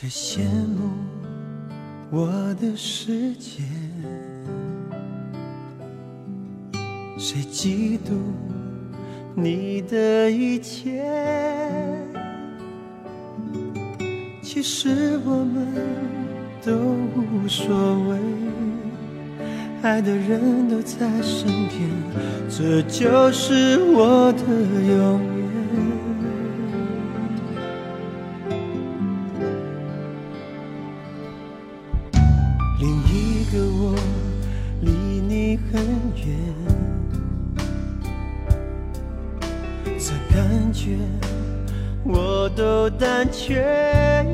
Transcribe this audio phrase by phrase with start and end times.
[0.00, 0.44] 谁羡
[0.76, 0.90] 慕
[2.12, 2.28] 我
[2.60, 3.64] 的世界？
[7.18, 8.12] 谁嫉妒
[9.34, 11.02] 你的一切？
[14.40, 15.66] 其实我们
[16.64, 16.76] 都
[17.16, 17.74] 无所
[18.08, 18.16] 谓，
[19.82, 21.90] 爱的人都在身边，
[22.48, 25.37] 这就是我的永远。
[33.58, 33.92] 的我
[34.82, 35.82] 离你很
[36.14, 36.26] 远，
[39.98, 40.96] 这感觉
[42.04, 44.24] 我都胆怯，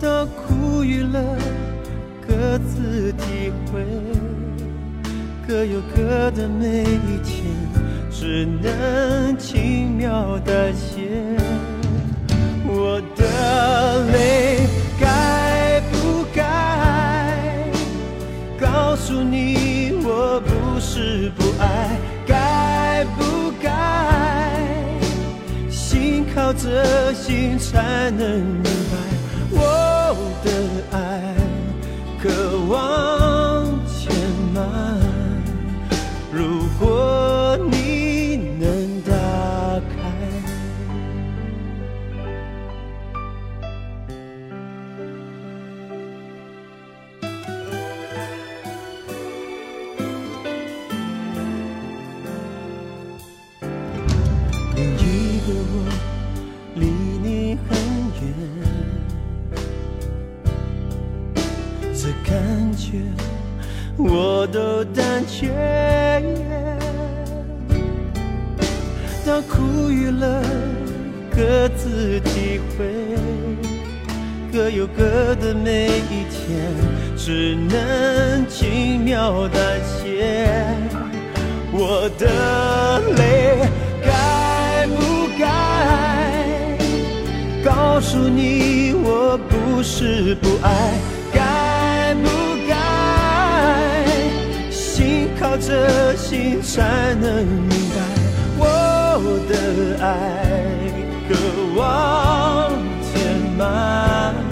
[0.00, 1.22] 都苦与乐，
[2.26, 3.84] 各自体会，
[5.46, 7.44] 各有各的每一天，
[8.10, 11.10] 只能轻描淡写。
[12.70, 14.66] 我的泪
[19.08, 21.98] 诉你，我不是不爱？
[22.26, 23.70] 该不该？
[25.70, 28.98] 心靠着心才能明白，
[29.50, 30.14] 我
[30.44, 30.50] 的
[30.94, 31.34] 爱
[32.22, 32.28] 渴
[32.68, 33.47] 望
[81.80, 83.56] 我的泪
[84.04, 85.46] 该不该
[87.64, 90.98] 告诉你，我不是不爱？
[91.32, 92.28] 该不
[92.68, 94.04] 该
[94.72, 97.96] 心靠着心才能明白，
[98.58, 98.64] 我
[99.48, 100.04] 的爱
[101.28, 101.36] 渴
[101.76, 102.72] 望
[103.04, 103.14] 填
[103.56, 104.47] 满。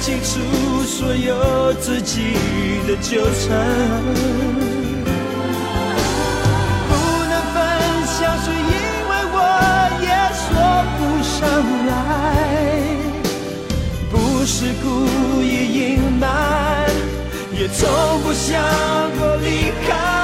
[0.00, 0.40] 清楚
[0.84, 2.34] 所有自己
[2.86, 3.48] 的纠缠
[6.88, 6.94] 不
[7.28, 7.56] 能分
[8.06, 8.72] 享是因
[9.08, 9.36] 为我
[10.00, 10.08] 也
[10.44, 10.48] 说
[10.96, 11.36] 不上
[11.86, 11.90] 来。
[14.10, 14.86] 不是故
[15.42, 15.44] 意
[15.74, 16.88] 隐瞒
[17.52, 17.88] 也从
[18.22, 18.62] 不想
[19.18, 20.17] 过离开。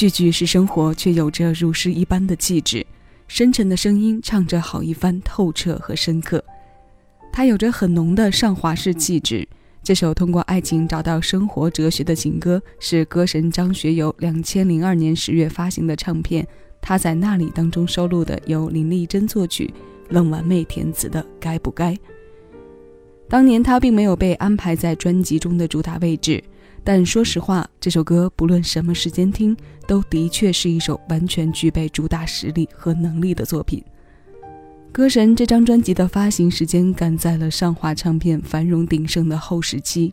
[0.00, 2.86] 句句是生活，却有着如诗一般的气质。
[3.28, 6.42] 深沉的声音，唱着好一番透彻和深刻。
[7.30, 9.46] 他有着很浓的上华式气质。
[9.82, 16.42] 这首通过爱情找到生活哲学的情歌，是歌神张学友两千零二年十月发行的唱片
[16.80, 19.70] 《他在那里》当中收录的，由林丽珍作曲、
[20.08, 21.92] 冷完妹填词的《该不该》。
[23.28, 26.42] 当年他并没有被安排在专辑中的主打位置，
[26.82, 29.56] 但说实话，这首歌不论什么时间听，
[29.86, 33.84] 都的确是一首完全具备主打实力和能力的作品。
[34.90, 40.12] 歌神这张专辑的发行时间赶在了上华唱片繁荣鼎盛的后时期，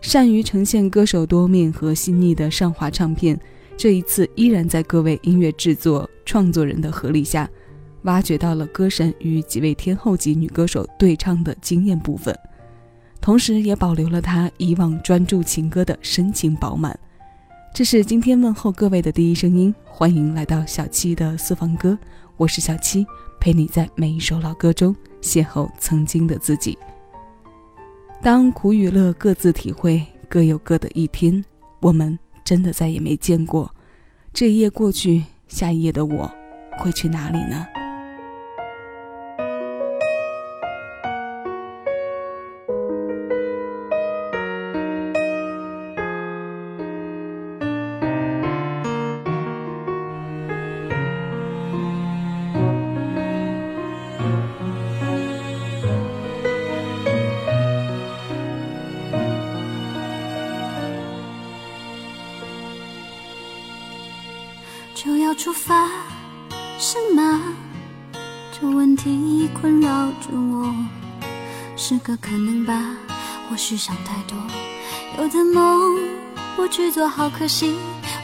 [0.00, 3.38] 善于呈现歌手多面和细腻的上华唱片，
[3.76, 7.48] 这一次依然在各位音乐制作创作人的合力下，
[8.02, 12.36] 挖掘到了歌神与几位天后级女歌手对唱的惊艳部分，
[13.20, 16.98] 同时也保留了他以往专注情歌的深情饱满。
[17.74, 21.96] 这是今天问候各位的第一声音，欢迎来到小七的私房歌，
[22.36, 23.06] 我是小七。
[23.40, 24.92] 陪你在每一首老歌中
[25.22, 26.76] 邂逅曾经的自己。
[28.20, 31.44] 当苦与乐各自体会，各有各的一天，
[31.78, 33.72] 我们真的再也没见过。
[34.32, 36.28] 这一夜过去，下一夜的我
[36.78, 37.64] 会去哪里呢？
[65.48, 65.88] 出发
[66.78, 67.40] 是吗？
[68.52, 69.88] 这问题困扰
[70.20, 70.74] 着我，
[71.74, 72.94] 是个可能吧？
[73.48, 74.36] 或许想太多，
[75.16, 75.98] 有的梦
[76.54, 77.74] 不去做好可惜。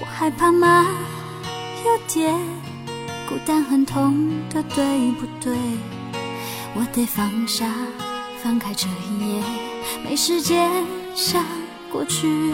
[0.02, 0.84] 我害怕吗？
[1.86, 2.38] 有点
[3.26, 5.56] 孤单，很痛的，对不对？
[6.74, 7.72] 我得放下，
[8.42, 9.42] 翻开这一页，
[10.04, 10.70] 没时间
[11.14, 11.42] 想
[11.90, 12.52] 过去，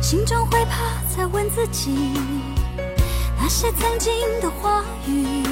[0.00, 2.12] 心中会怕，在问自己。
[3.50, 4.12] 那些曾经
[4.42, 5.42] 的话语，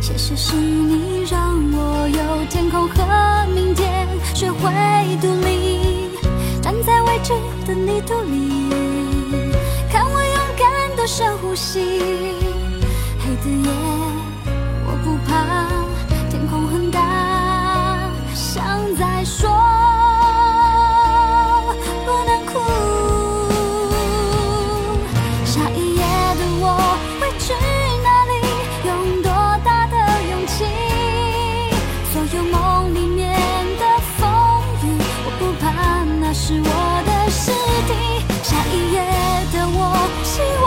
[0.00, 4.72] 谢谢是你让我有天空和明天，学会
[5.20, 6.08] 独立，
[6.62, 7.34] 站在未知
[7.66, 8.70] 的泥土里，
[9.92, 11.78] 看我勇敢的深呼吸。
[13.20, 13.70] 黑的夜，
[36.30, 37.50] 那是我的尸
[37.86, 37.90] 体
[38.42, 39.00] 下一页
[39.50, 39.80] 的我
[40.22, 40.66] 希望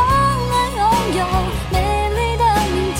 [0.49, 0.81] 能拥
[1.19, 1.21] 有
[1.71, 1.75] 美
[2.17, 2.43] 丽的
[2.73, 2.99] 明天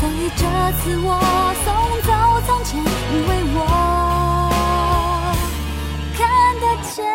[0.00, 0.42] 所以这
[0.78, 1.06] 次我
[1.64, 1.66] 送
[2.02, 2.10] 走
[2.48, 2.82] 从前因
[3.28, 3.56] 为我
[6.16, 6.18] 看
[6.58, 7.06] 得见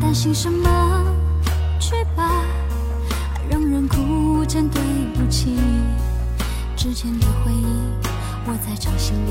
[0.00, 0.69] 担心什么？
[7.02, 7.64] 前的回忆，
[8.44, 9.30] 我在掌心里，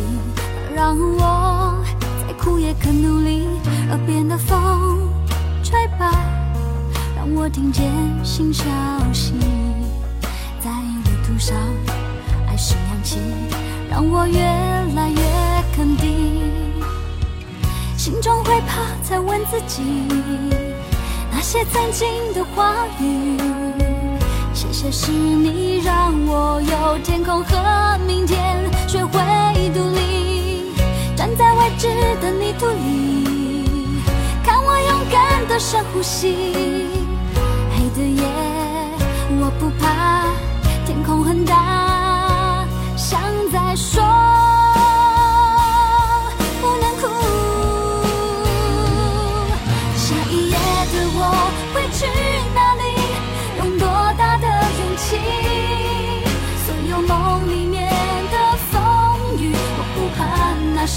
[0.76, 1.86] 让我
[2.26, 3.46] 再苦也肯努力。
[3.90, 5.08] 耳边的风，
[5.64, 6.10] 吹吧，
[7.16, 7.86] 让我听见
[8.24, 8.66] 新消
[9.14, 9.36] 息。
[10.60, 10.72] 在
[11.06, 11.56] 旅途上，
[12.48, 13.20] 爱是氧气，
[13.88, 14.40] 让我越
[14.96, 15.22] 来越
[15.76, 16.42] 肯定。
[17.96, 19.84] 心中会怕，才问自己。
[21.32, 23.38] 那些曾经的话语，
[24.62, 28.58] 谢谢是你让我有天空和明天，
[28.89, 29.18] 学会
[29.74, 30.74] 独立，
[31.16, 31.88] 站在未知
[32.20, 34.04] 的泥土里，
[34.44, 36.89] 看我勇敢的深呼吸。
[37.72, 38.22] 黑的夜，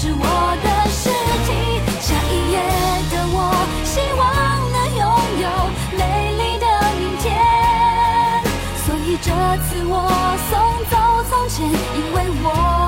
[0.03, 0.19] 是我
[0.61, 1.07] 的尸
[1.45, 1.79] 体。
[2.01, 2.59] 下一页
[3.09, 3.37] 的我，
[3.85, 4.21] 希望
[4.73, 5.01] 能拥
[5.39, 5.47] 有
[5.97, 6.01] 美
[6.35, 6.65] 丽的
[6.99, 7.23] 明天。
[8.83, 9.31] 所以这
[9.63, 9.95] 次我
[10.49, 10.51] 送
[10.91, 10.93] 走
[11.29, 12.82] 从前，因为我。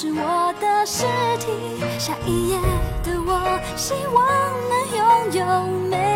[0.00, 1.02] 是我的尸
[1.40, 1.50] 体。
[1.98, 2.60] 下一页
[3.02, 4.24] 的我，希望
[4.70, 5.02] 能拥
[5.32, 6.07] 有美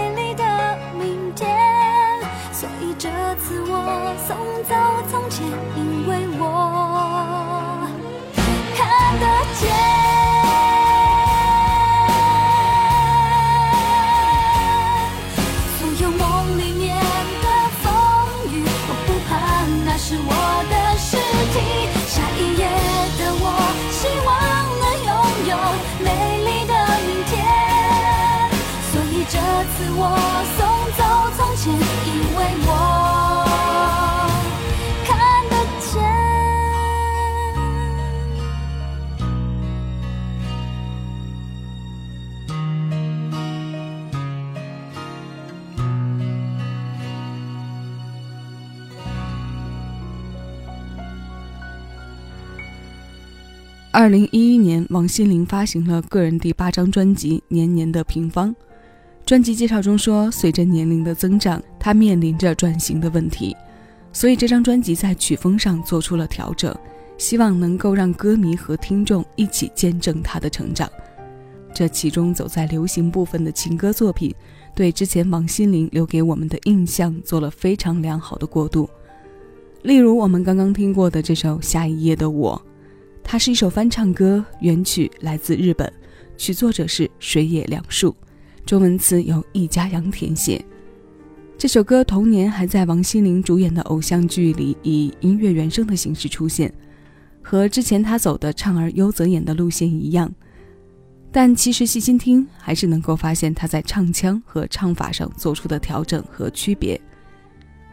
[53.95, 58.49] 二零一一年，王心凌发行了个人第八张专辑《年年的平方》。
[59.27, 63.55] 专辑介绍中说，随着年龄的增长，她面临着转型的问题，
[64.11, 66.75] 所以这张专辑在曲风上做出了调整，
[67.19, 70.91] 希望能够让歌迷和听众一起见证他的成长。
[71.75, 74.35] 这其中走在流行部分的情歌作品，
[74.75, 78.89] 对之前王心凌留给我们的印象做了非常良好的过渡。
[79.83, 82.57] 例如我们刚刚听过的这首《下一页的我》，
[83.25, 85.91] 它是一首翻唱歌，原曲来自日本，
[86.37, 88.15] 曲作者是水野良树。
[88.67, 90.65] 中文词由易家阳填写。
[91.57, 96.73] 这首歌同年还在王心凌主演的偶像剧里以音乐原声的形式出现，
[97.43, 100.33] 和之前她走的唱而优则演的路线一样。
[101.31, 107.01] 但其实细心听，还是能够发现她在唱腔和唱法上做出的调整和区别。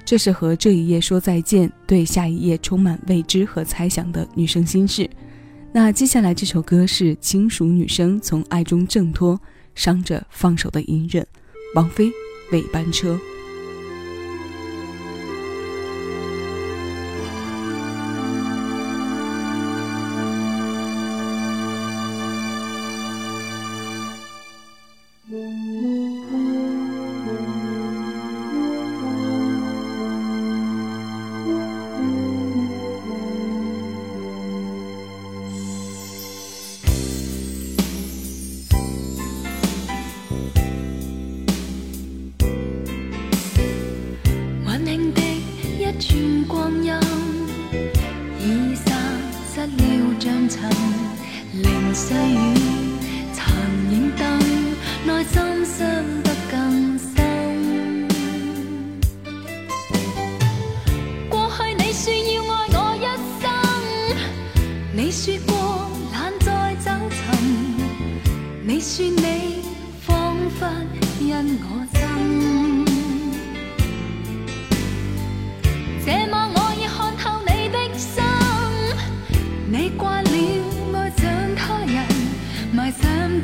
[0.10, 5.08] 这是和这一页说再见，对下一页充满未知和猜想的女生心事。
[5.72, 9.40] 那接下来这首歌是轻熟女生从爱中挣脱。
[9.76, 11.24] 伤着放手的隐忍，
[11.76, 12.12] 王菲
[12.52, 13.20] 尾班车。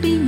[0.01, 0.24] be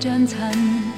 [0.00, 0.89] 像尘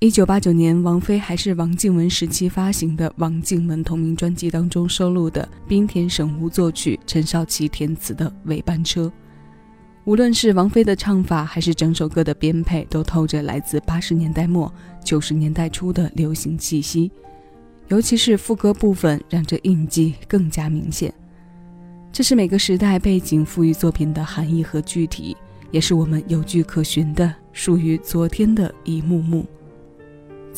[0.00, 9.06] 一九八九年，王菲还是王静文时期发行的《王静文》同名专辑当中收录的滨田省吾作曲、陈少琪填词的《尾班车》。
[10.04, 17.10] 无论是王菲的唱法，还是整首歌的编配，都透着来自八十年代末九十年代初的流行气息。
[17.88, 21.12] 尤其是副歌部分，让这印记更加明显。
[22.12, 25.36] 这是每个时代背景赋予作品的含义和具体，
[25.72, 29.44] 也是我们有据可循的属于昨天的一幕幕。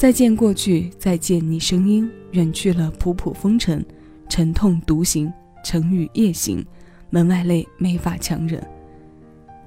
[0.01, 3.85] 再见过去，再见你声音，远去了仆仆风尘，
[4.31, 5.31] 沉痛独行，
[5.63, 6.65] 成雨夜行，
[7.11, 8.67] 门外泪没法强忍。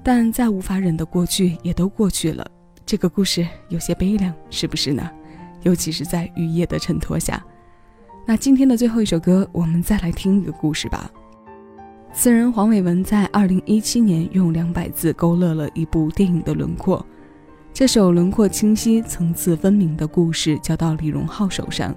[0.02, 2.44] 但再无法忍的过去也都过去了，
[2.84, 5.08] 这个故事有些悲凉，是不是呢？
[5.62, 7.40] 尤其是在雨夜的衬托下。
[8.26, 11.08] 那今天的最后一首歌，我们再来听一个故事吧。
[12.12, 17.06] 词人黄伟文在二零一七年用两百字勾勒了一部电影的轮廓。
[17.74, 21.92] 这首轮廓清晰、层次分明的故事交到李荣浩手上，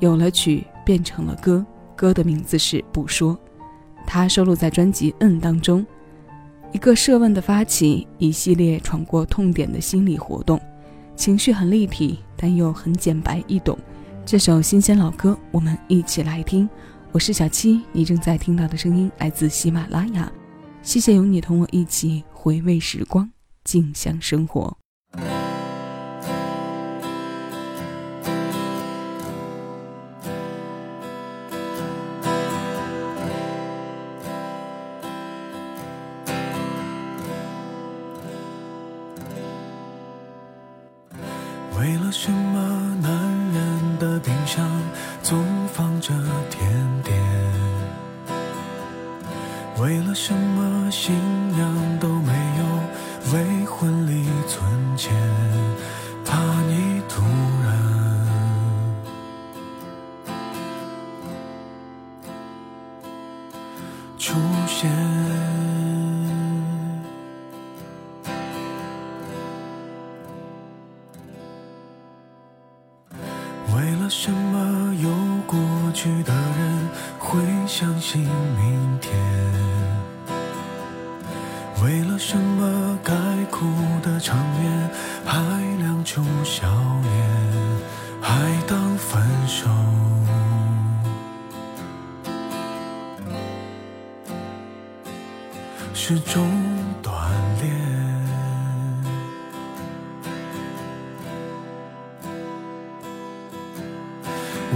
[0.00, 1.64] 有了曲，变成了歌。
[1.94, 3.34] 歌的名字是《不说》，
[4.06, 5.86] 它收录在专辑《嗯》当中。
[6.72, 10.58] 一个设问的发起，一系列闯过痛点的心理活动，
[11.14, 13.78] 情绪很立体，但又很简白易懂。
[14.24, 16.66] 这首新鲜老歌，我们一起来听。
[17.12, 20.32] 我是小七，你正在听到的声音来自喜马拉雅。
[20.80, 23.30] 谢谢有你同我一起回味时光，
[23.64, 24.74] 静享生活。
[74.08, 75.10] 什么有
[75.46, 75.58] 过
[75.92, 79.12] 去的人会相信明天？
[81.82, 83.12] 为了什么该
[83.50, 83.66] 哭
[84.02, 84.90] 的场面
[85.24, 85.38] 还
[85.78, 86.66] 亮出笑
[87.02, 87.12] 脸，
[88.20, 89.68] 还当分手？
[95.92, 96.42] 是终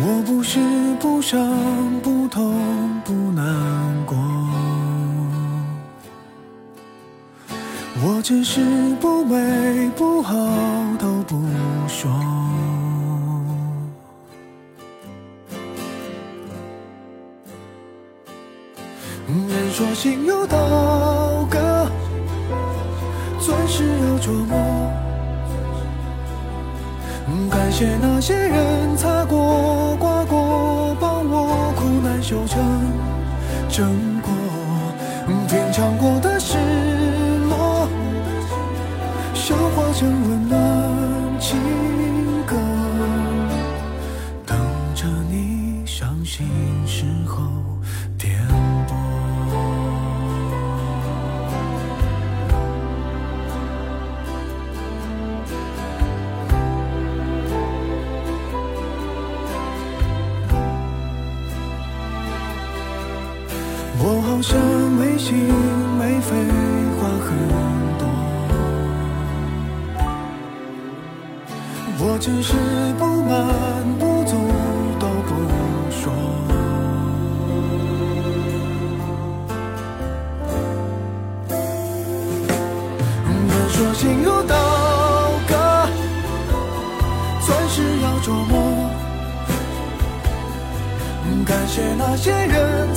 [0.04, 0.58] 我不是
[0.98, 1.40] 不伤
[2.02, 3.44] 不痛不难
[4.04, 4.16] 过，
[8.04, 8.60] 我只是
[9.00, 10.34] 不美不好
[10.98, 11.40] 都不
[11.86, 12.10] 说。
[19.48, 20.58] 人说心有刀
[21.48, 21.88] 割，
[23.38, 24.90] 钻石要琢磨。
[27.50, 29.36] 感谢那些人擦过、
[32.32, 32.62] 修成
[33.68, 33.86] 正
[34.22, 34.32] 果。
[35.48, 36.56] 品尝过的失
[37.50, 37.86] 落，
[39.34, 40.71] 消化成温暖
[64.42, 64.60] 我好像
[64.98, 65.38] 没心
[66.00, 66.34] 没肺，
[66.98, 67.30] 话很
[67.96, 68.02] 多。
[72.00, 72.52] 我只是
[72.98, 73.30] 不满
[74.00, 74.34] 不足
[74.98, 75.30] 都不
[75.92, 76.02] 说。
[83.46, 84.56] 人说心如刀
[85.46, 85.54] 割，
[87.46, 88.90] 钻石要琢磨。
[91.44, 92.92] 感谢那些人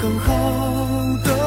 [0.00, 1.37] 更好的